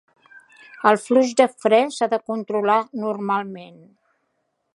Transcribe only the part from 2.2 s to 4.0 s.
controlar normalment.